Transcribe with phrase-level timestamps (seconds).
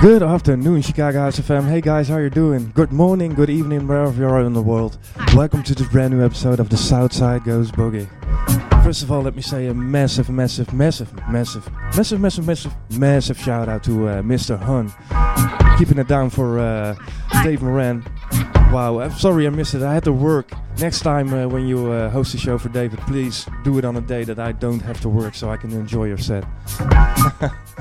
[0.00, 1.68] Good afternoon, Chicago House FM.
[1.68, 2.72] Hey guys, how you doing?
[2.74, 4.96] Good morning, good evening, wherever you are in the world.
[5.34, 8.08] Welcome to this brand new episode of the Southside Goes Boogie.
[8.82, 13.38] First of all, let me say a massive, massive, massive, massive, massive, massive, massive, massive
[13.38, 14.58] shout out to uh, Mr.
[14.58, 14.90] Hun.
[15.76, 16.96] Keeping it down for uh,
[17.44, 18.02] Dave Moran.
[18.72, 19.82] Wow, I'm sorry I missed it.
[19.82, 20.50] I had to work.
[20.78, 23.96] Next time uh, when you uh, host a show for David, please do it on
[23.96, 26.46] a day that I don't have to work so I can enjoy your set.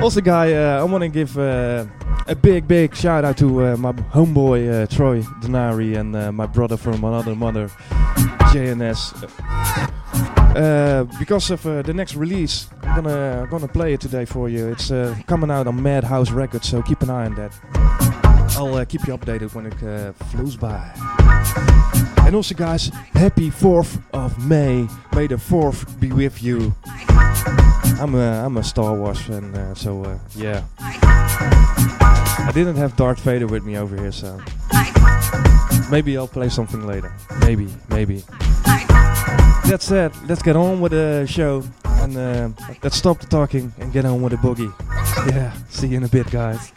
[0.00, 1.84] Also, guy, uh, I want to give uh,
[2.28, 6.46] a big, big shout out to uh, my homeboy uh, Troy Denari and uh, my
[6.46, 7.68] brother from another mother,
[8.52, 9.12] Jay Ennès.
[10.56, 14.68] Uh, because of the next release, I'm gonna gonna play it today for you.
[14.68, 14.88] It's
[15.26, 18.27] coming out on Madhouse Records, so keep an eye on that.
[18.58, 20.90] I'll uh, keep you updated when it uh, flows by.
[22.26, 24.88] And also, guys, happy 4th of May.
[25.14, 26.74] May the 4th be with you.
[28.00, 30.64] I'm a, I'm a Star Wars fan, uh, so uh, yeah.
[30.80, 34.40] I didn't have Darth Vader with me over here, so
[35.88, 37.14] maybe I'll play something later.
[37.42, 38.24] Maybe, maybe.
[39.68, 42.48] That said, let's get on with the show and uh,
[42.82, 44.72] let's stop the talking and get on with the boogie.
[45.30, 46.72] Yeah, see you in a bit, guys.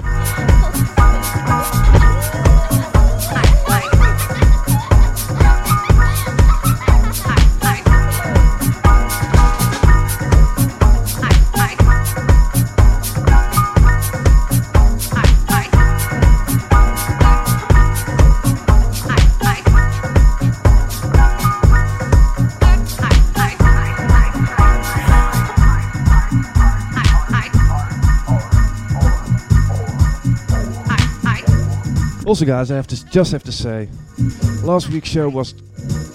[32.32, 33.90] Also, guys, I have to just have to say,
[34.64, 35.54] last week's show was,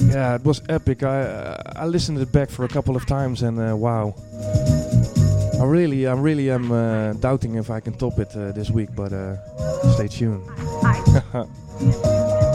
[0.00, 1.02] yeah, it was epic.
[1.02, 4.14] I uh, I listened to it back for a couple of times, and uh, wow,
[5.60, 8.88] I really, I really am uh, doubting if I can top it uh, this week.
[8.96, 9.36] But uh,
[9.92, 10.42] stay tuned.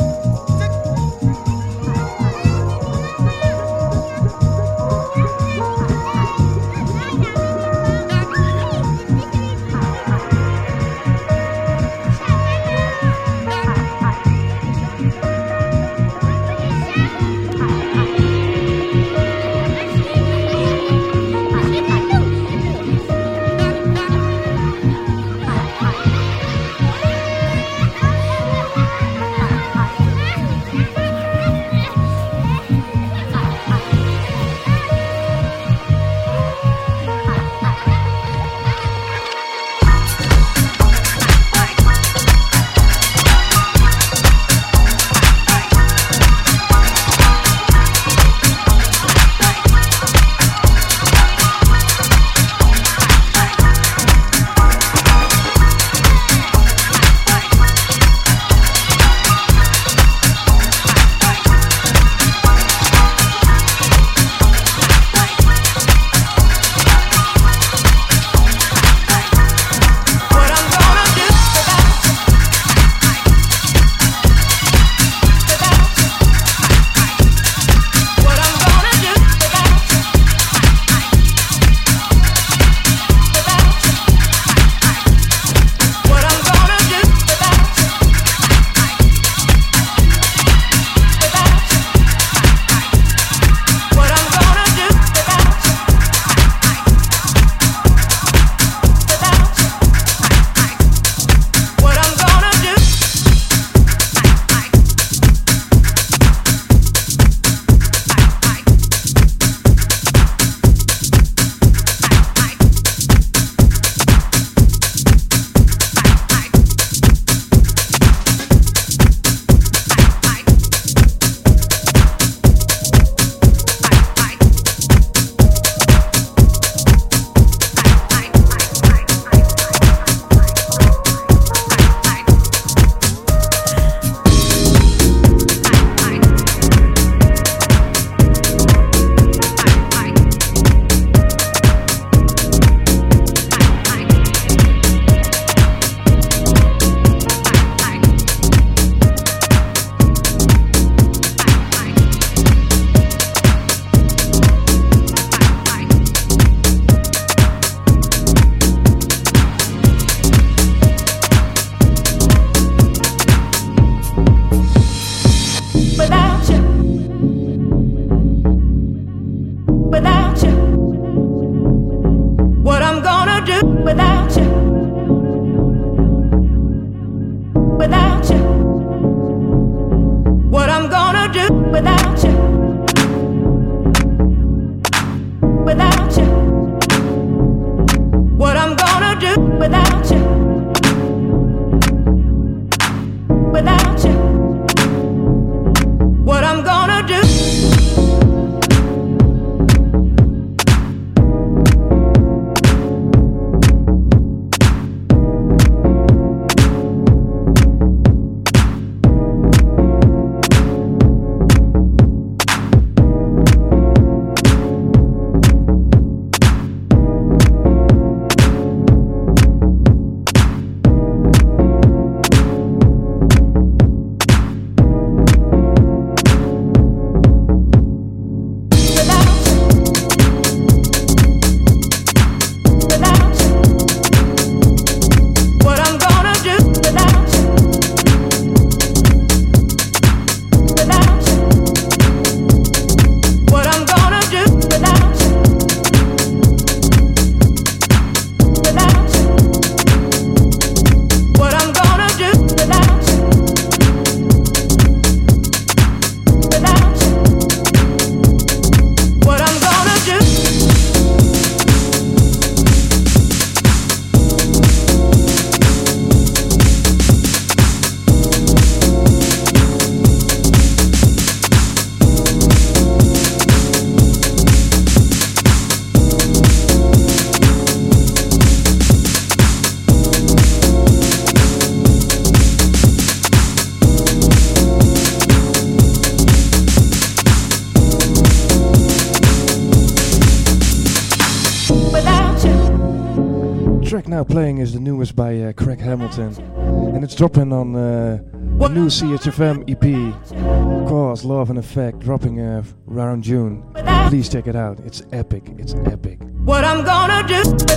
[296.18, 298.20] And it's dropping on uh,
[298.58, 303.64] the new CHFM EP, Cause Love and Effect, dropping uh, around June.
[304.10, 304.80] Please check it out.
[304.82, 305.44] It's epic.
[305.58, 306.20] It's epic.
[306.44, 307.71] What I'm gonna do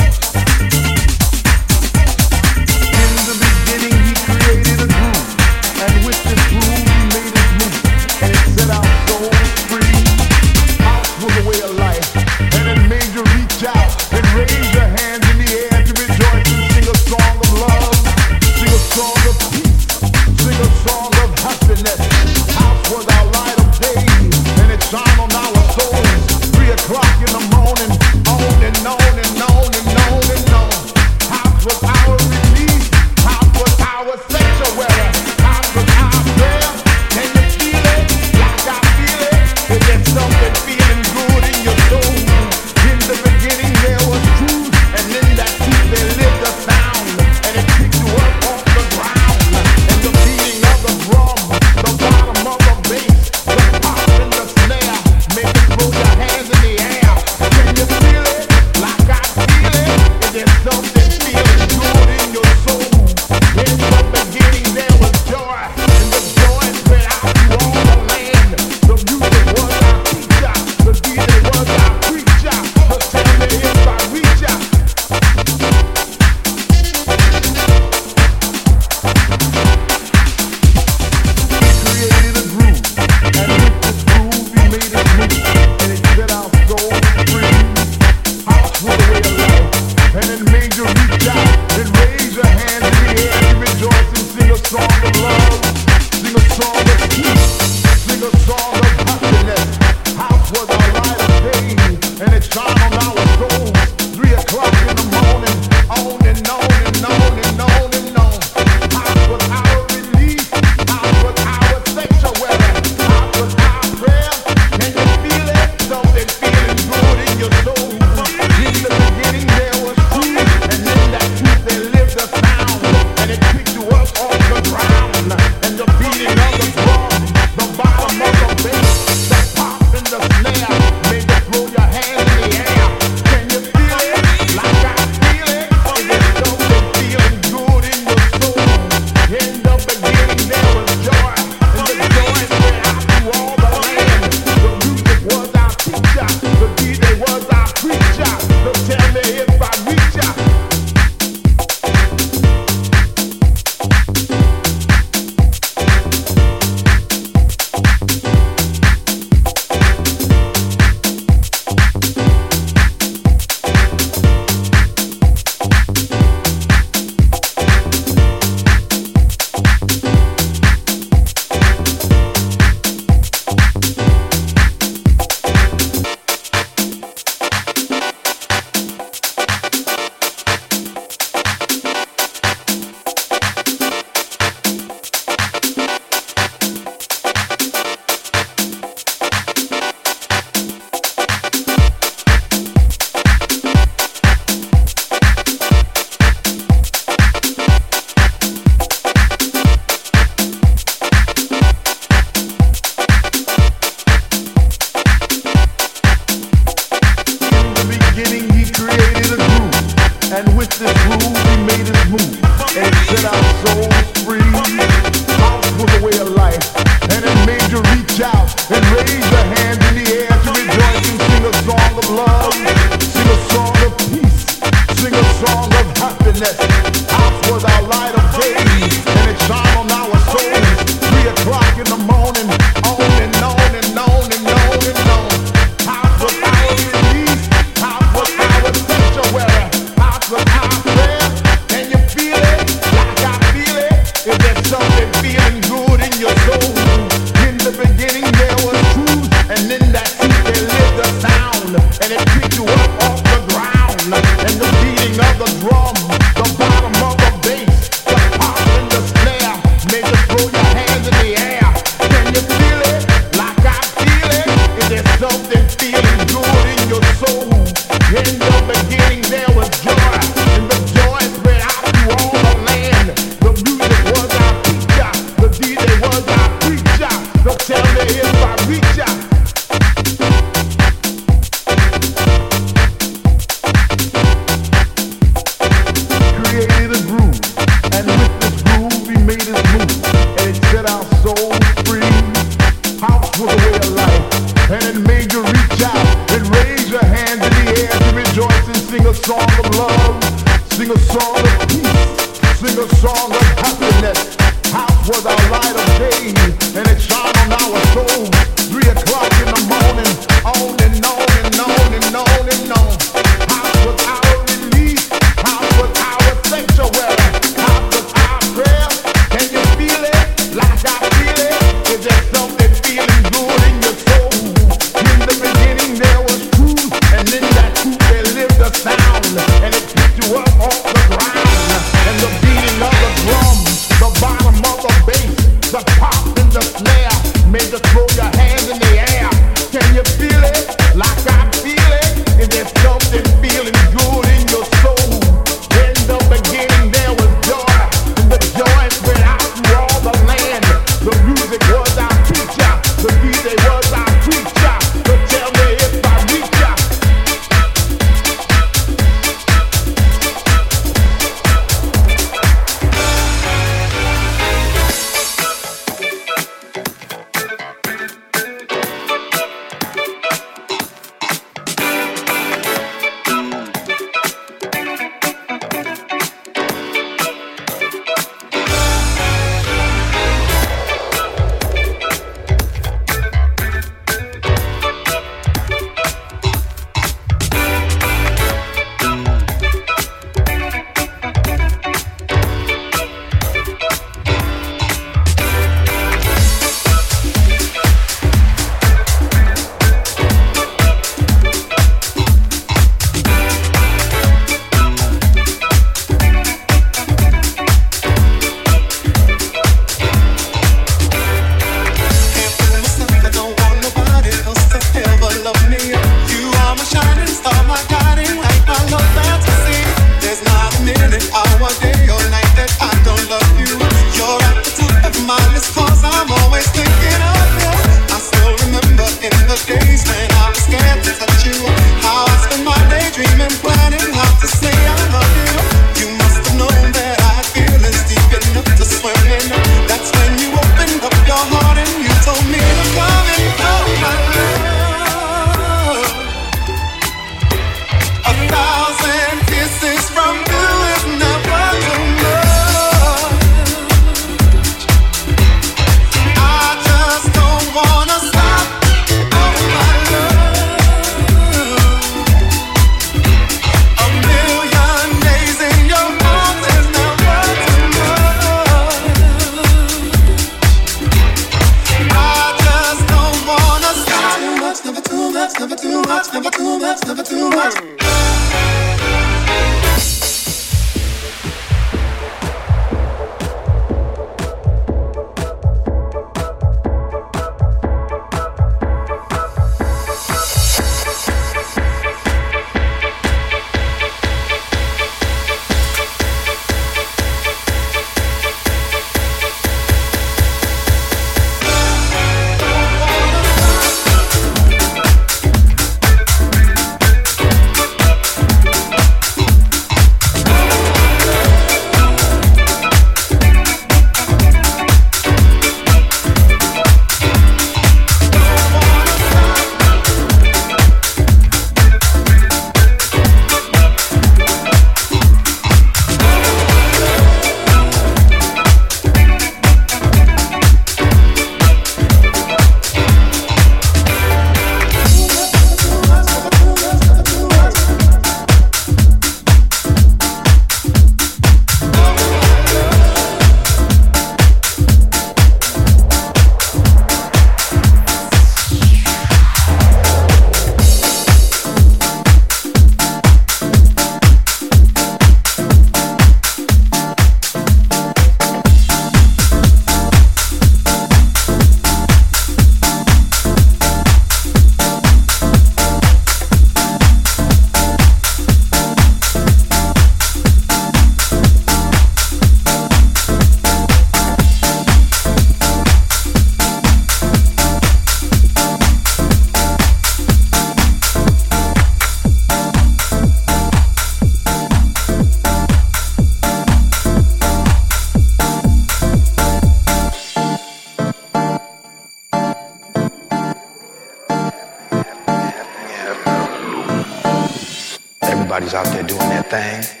[599.51, 600.00] thing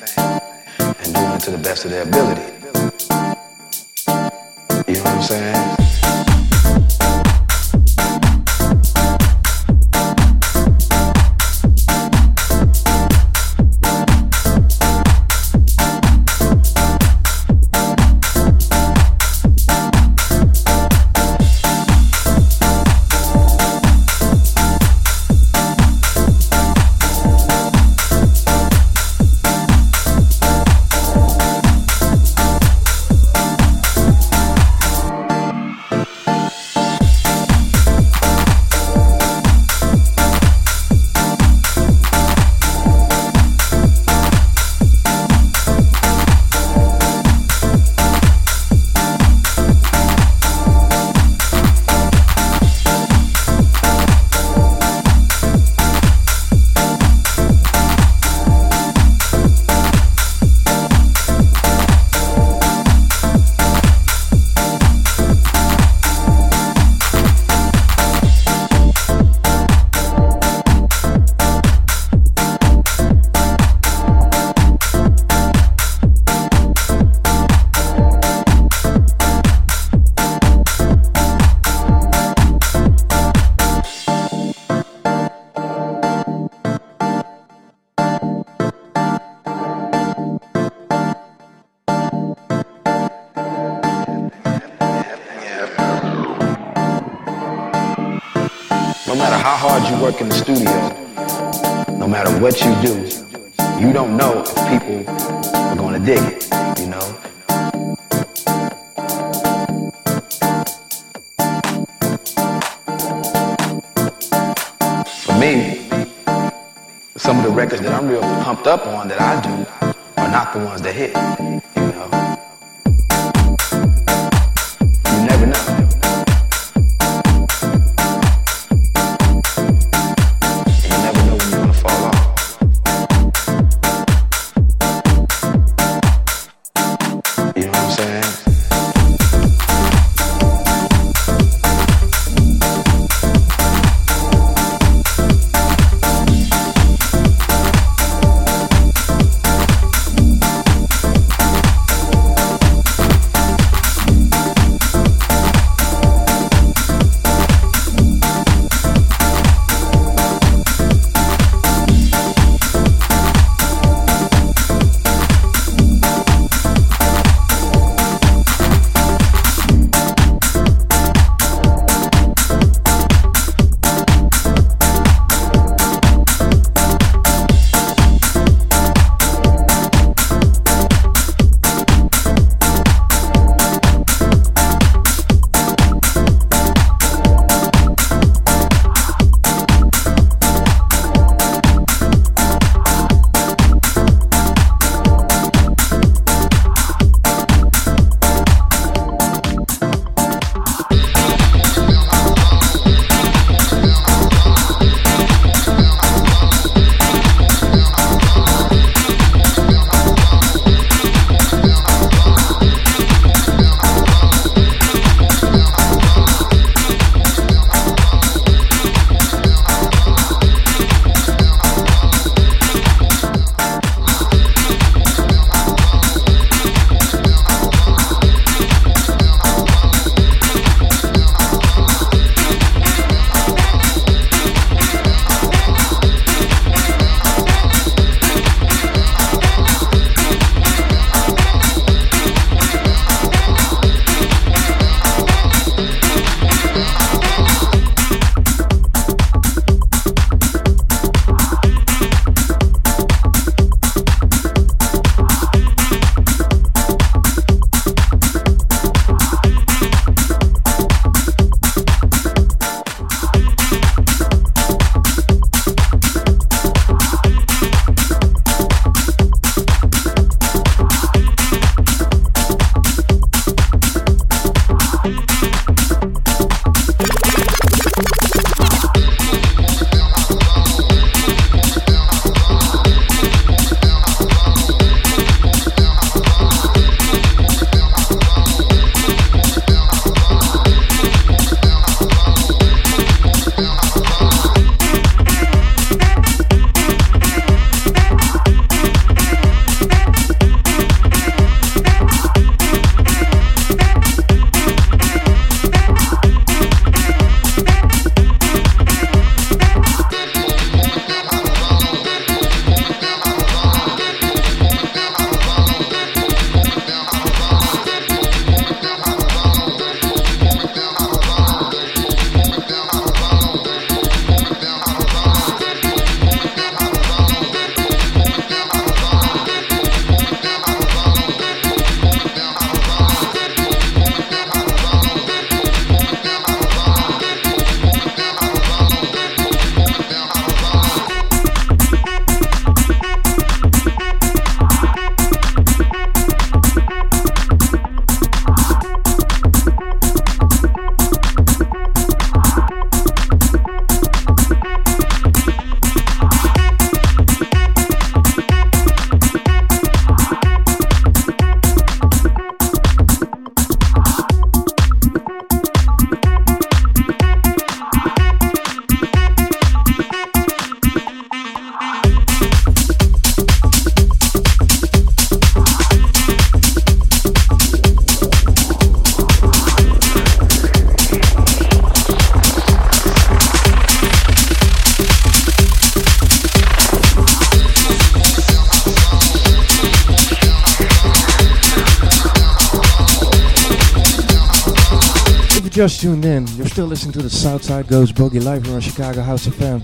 [396.11, 399.47] tuned in, you're still listening to the Southside Goes Boogie live here on Chicago House
[399.47, 399.79] of FM.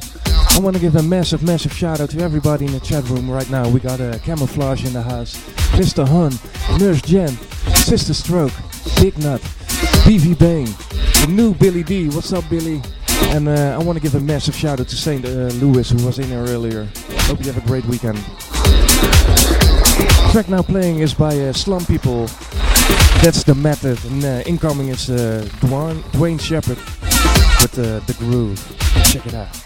[0.57, 3.31] I want to give a massive, massive shout out to everybody in the chat room
[3.31, 3.69] right now.
[3.69, 5.37] We got a uh, Camouflage in the house,
[5.77, 6.05] Mr.
[6.05, 6.33] Hun,
[6.79, 7.29] Nurse Jen,
[7.75, 8.51] Sister Stroke,
[8.99, 9.39] Big Nut,
[10.03, 12.09] BV Bane, the new Billy D.
[12.09, 12.81] What's up, Billy?
[13.29, 15.23] And uh, I want to give a massive shout out to St.
[15.23, 16.89] Uh, Louis, who was in here earlier.
[17.27, 18.17] Hope you have a great weekend.
[20.33, 22.27] track now playing is by uh, Slum People.
[23.23, 24.03] That's the method.
[24.05, 26.77] And uh, incoming is uh, Dwayne, Dwayne Sherard
[27.61, 28.59] with uh, the groove.
[29.03, 29.56] Check it out.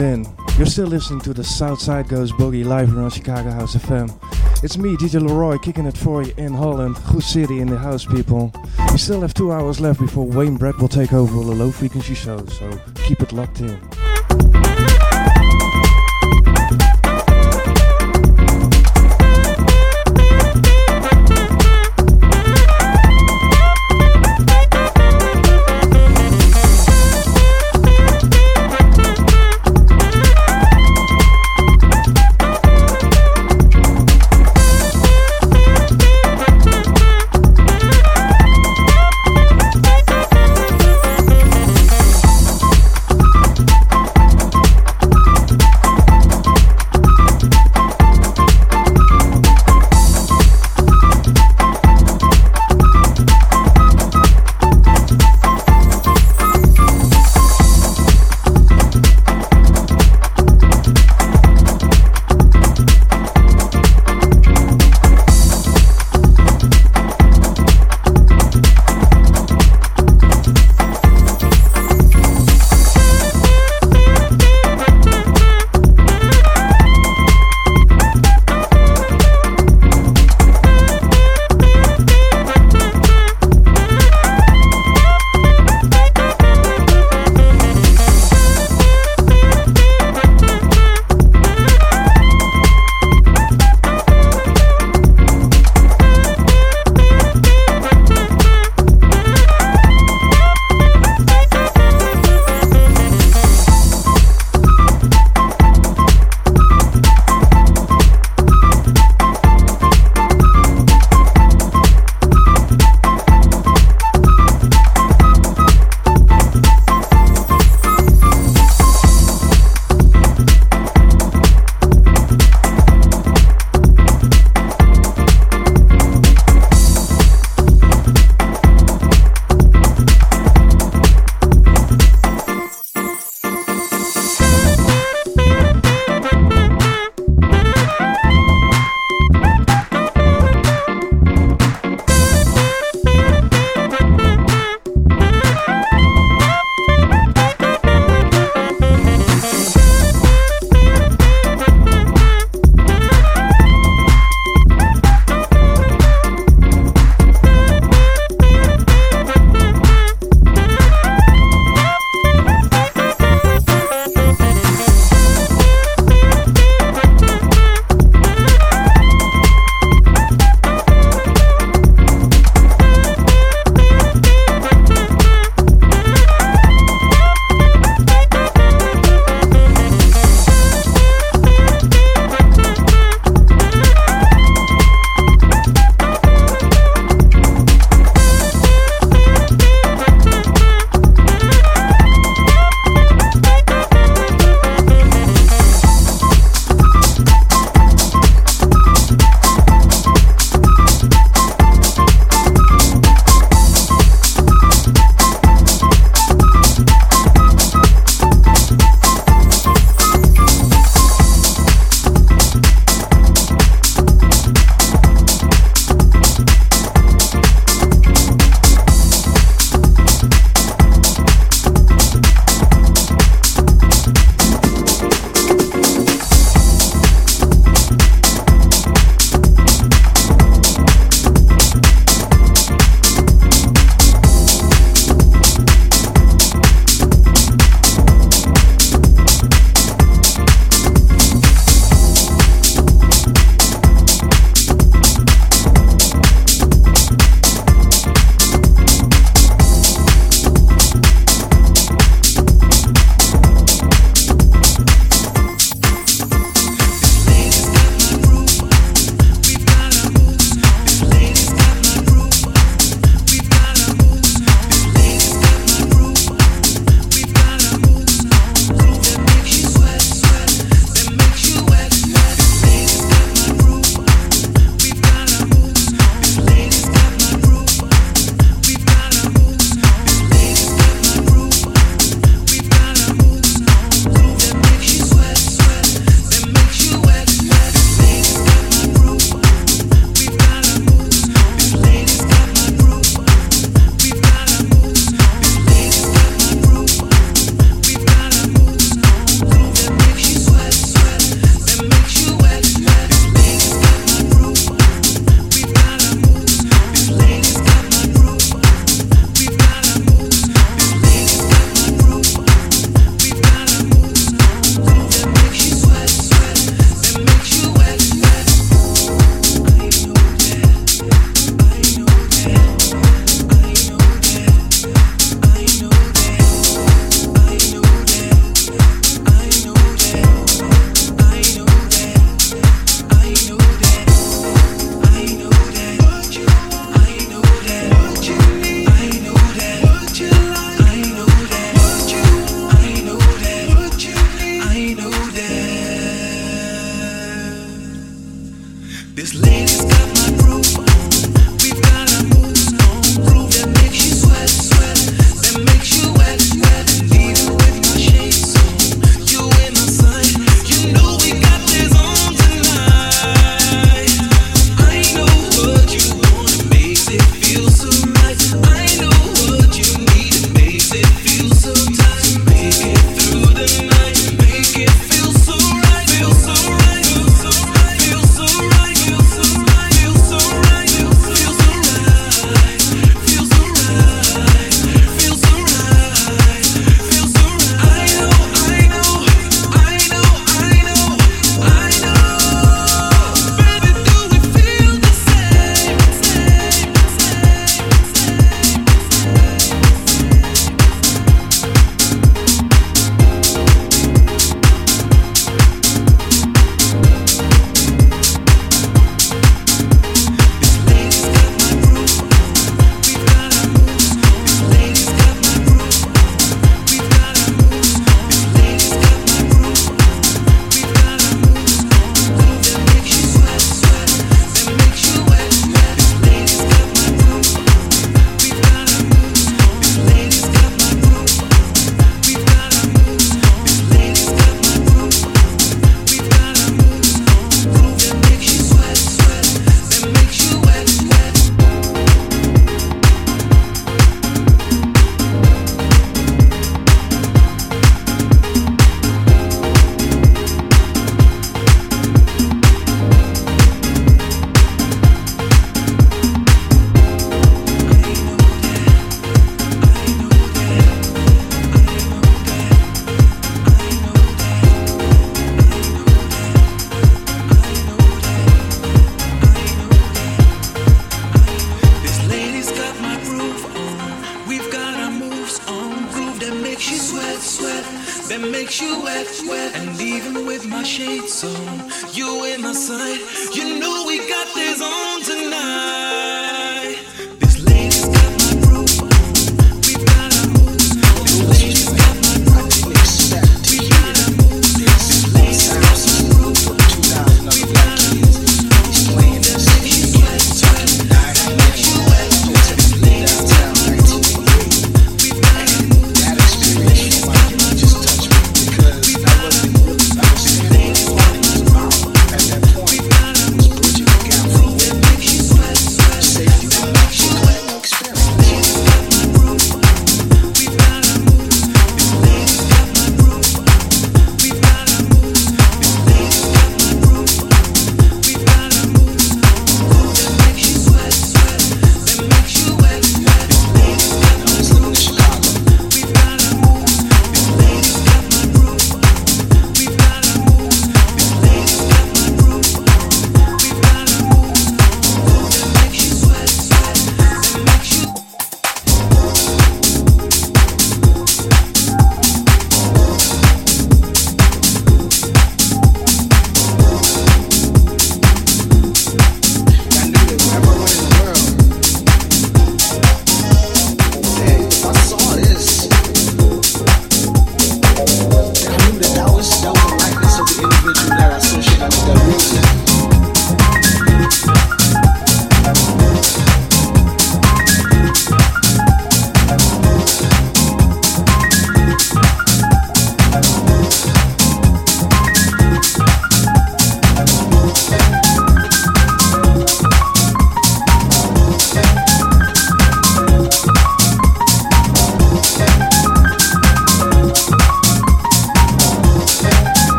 [0.00, 0.32] Tuned in.
[0.56, 4.08] You're still listening to the Southside Goes Boogie live here on Chicago House FM.
[4.62, 6.96] It's me, DJ Leroy, kicking it for you in Holland.
[7.10, 8.52] Good city in the house, people.
[8.92, 11.70] We still have two hours left before Wayne Brett will take over all the low
[11.70, 13.89] frequency show, so keep it locked in.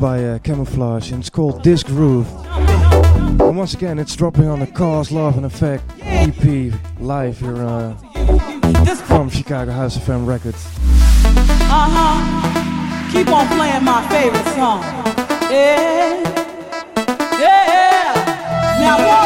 [0.00, 2.26] By uh, Camouflage and it's called This Groove.
[2.48, 7.94] And once again, it's dropping on the Cause Love and Effect EP live here uh,
[9.06, 10.64] from Chicago House of FM Records.
[11.24, 13.12] Uh huh.
[13.12, 14.82] Keep on playing my favorite song.
[15.50, 16.22] Yeah.
[17.38, 18.78] Yeah.
[18.80, 19.19] Now,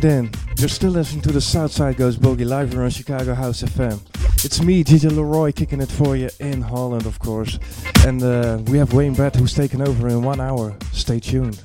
[0.00, 0.30] tuned in.
[0.58, 4.00] You're still listening to the Southside Goes Boogie live here on Chicago House FM.
[4.44, 7.58] It's me, DJ Leroy, kicking it for you in Holland, of course.
[8.04, 10.76] And uh, we have Wayne Brett who's taken over in one hour.
[10.92, 11.62] Stay tuned.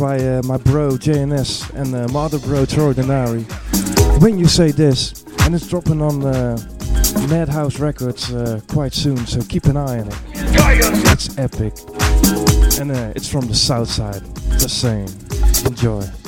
[0.00, 3.44] by uh, my bro Jay Ennès and uh, my other bro Troy Denari.
[4.22, 6.56] When you say this, and it's dropping on uh,
[7.28, 10.18] Madhouse Records uh, quite soon, so keep an eye on it.
[11.12, 11.74] It's epic,
[12.80, 14.22] and uh, it's from the South Side.
[14.58, 15.08] The same.
[15.66, 16.19] enjoy.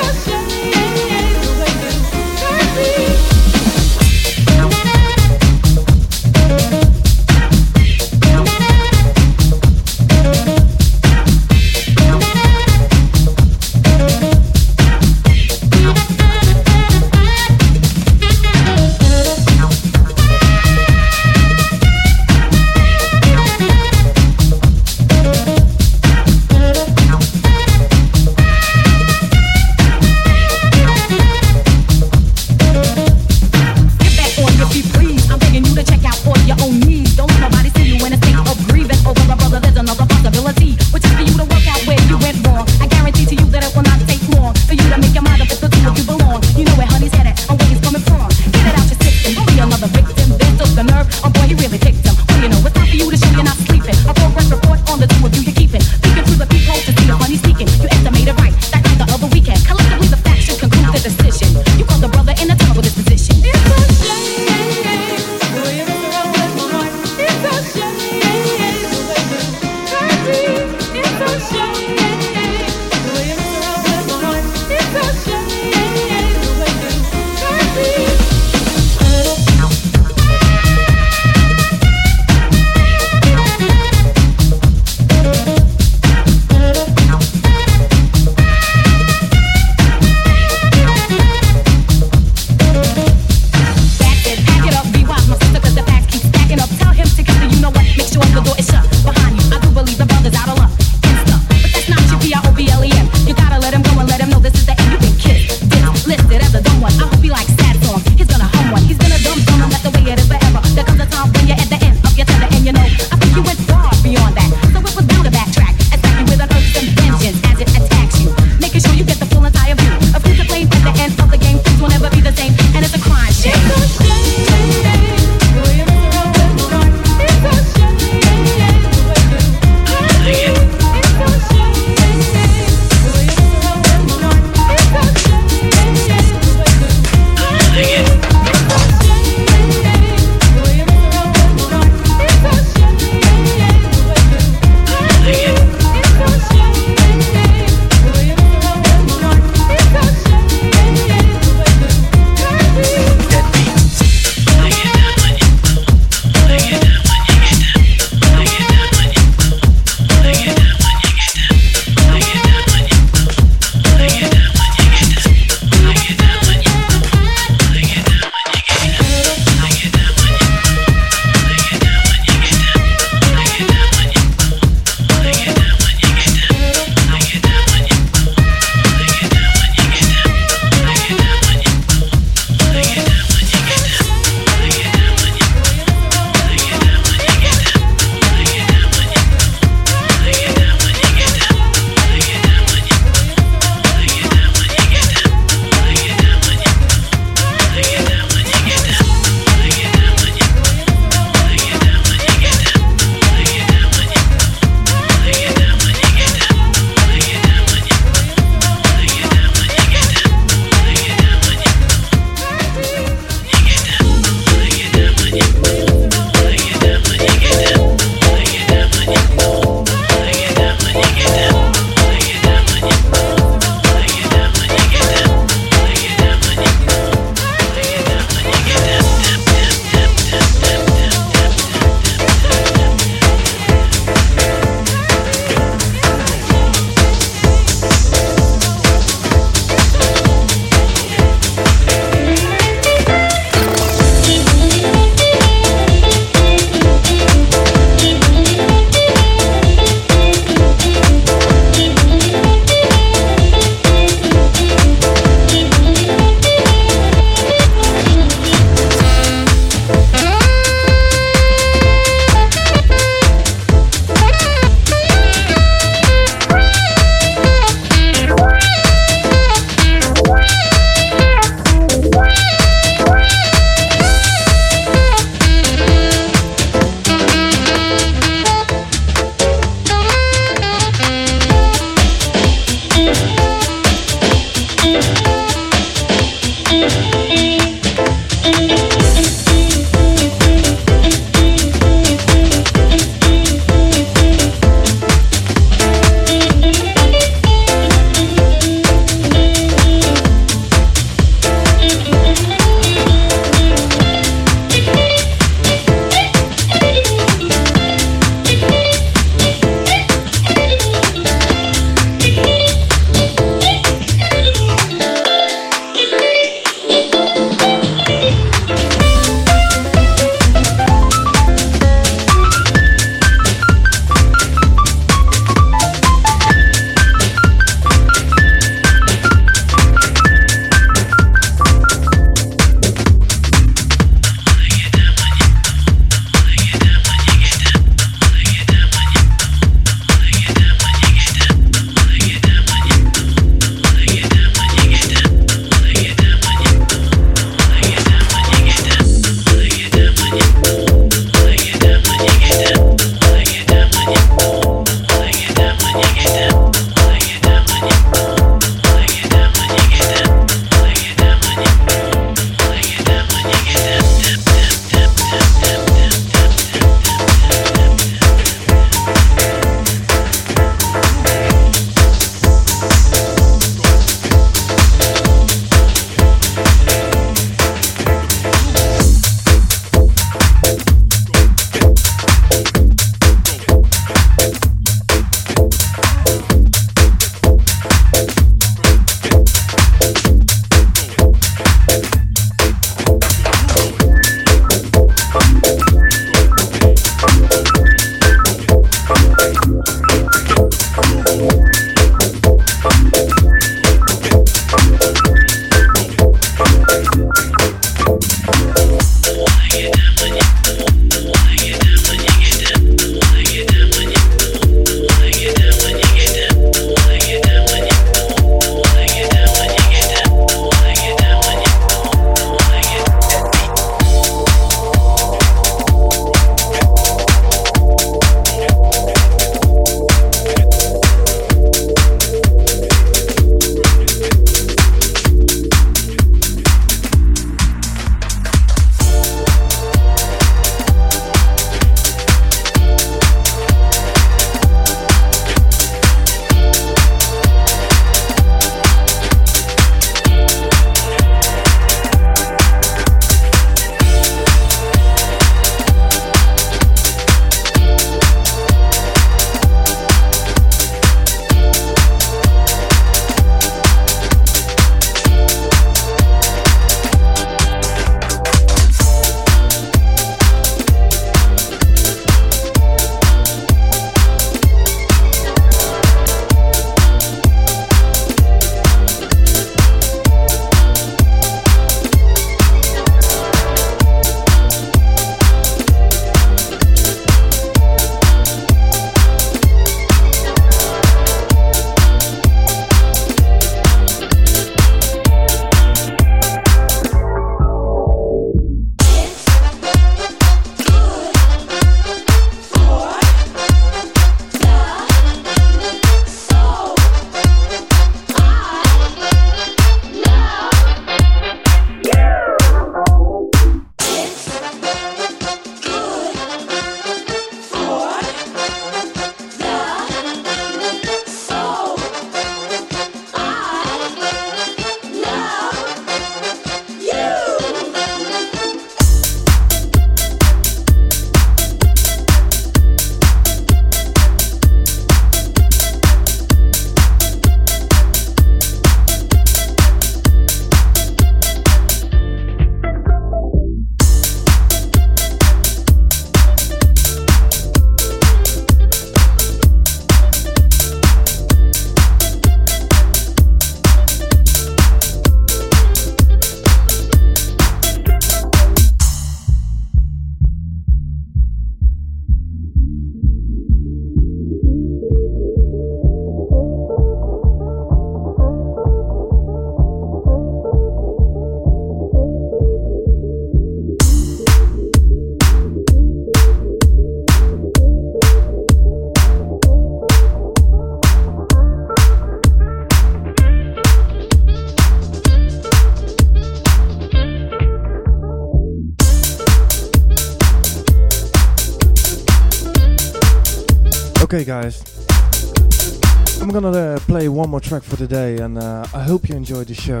[597.92, 600.00] For today, and uh, I hope you enjoyed the show.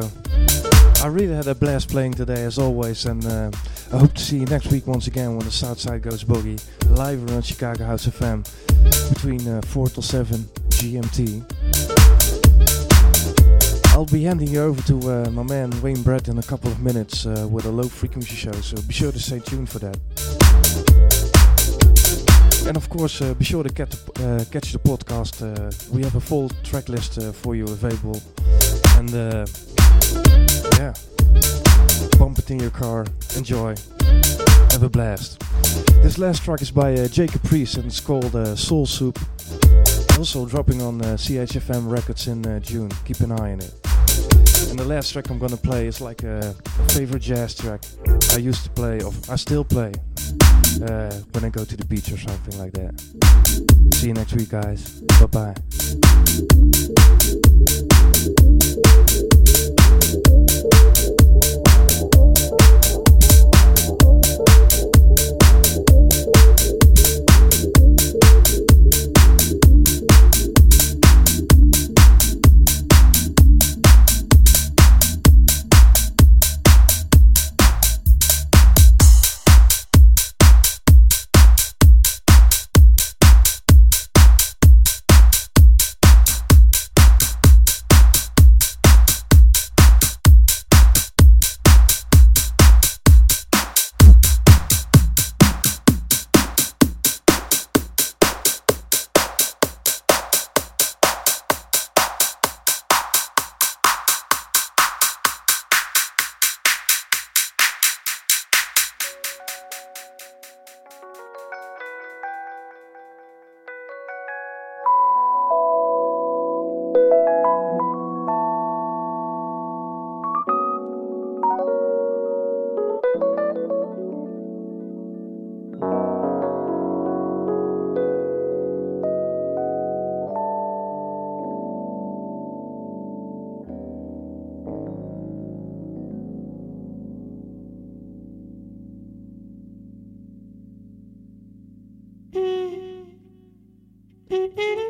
[1.04, 3.50] I really had a blast playing today, as always, and uh,
[3.92, 6.58] I hope to see you next week once again when the Southside Goes Boogie
[6.96, 8.48] live around Chicago House FM
[9.10, 10.38] between uh, 4 till 7
[10.70, 11.42] GMT.
[13.92, 16.80] I'll be handing you over to uh, my man Wayne Brett in a couple of
[16.80, 19.98] minutes uh, with a low frequency show, so be sure to stay tuned for that.
[22.66, 23.91] And of course, uh, be sure to the,
[24.32, 25.42] uh, catch the podcast.
[25.42, 28.20] Uh, we have a full track list uh, for you available.
[28.96, 29.10] And
[30.78, 30.94] yeah,
[32.18, 33.74] bump it in your car, enjoy,
[34.70, 35.40] have a blast.
[36.02, 39.18] This last track is by uh, Jacob Priest and it's called Soul Soup.
[40.18, 42.90] Also dropping on CHFM Records in June.
[43.04, 43.74] Keep an eye on it.
[44.70, 47.82] And the last track I'm gonna play is like a, a favorite jazz track
[48.32, 49.92] I used to play, or I still play,
[50.82, 53.00] uh, when I go to the beach or something like that.
[53.94, 55.00] See you next week, guys.
[55.20, 57.01] Bye bye.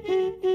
[0.08, 0.42] Mm-mm-mm.